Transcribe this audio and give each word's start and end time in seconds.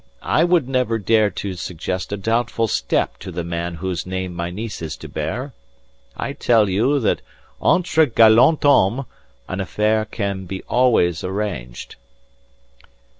I 0.23 0.43
would 0.43 0.67
never 0.67 0.97
dare 0.97 1.29
to 1.29 1.53
suggest 1.53 2.11
a 2.11 2.17
doubtful 2.17 2.67
step 2.67 3.17
to 3.19 3.31
the 3.31 3.43
man 3.43 3.75
whose 3.75 4.03
name 4.03 4.33
my 4.33 4.49
niece 4.49 4.81
is 4.81 4.97
to 4.97 5.07
bear. 5.07 5.53
I 6.17 6.33
tell 6.33 6.67
you 6.69 6.99
that 7.01 7.21
entre 7.61 8.07
gallants 8.07 8.65
hommes 8.65 9.05
an 9.47 9.61
affair 9.61 10.05
can 10.05 10.45
be 10.45 10.63
always 10.63 11.23
arranged." 11.23 11.97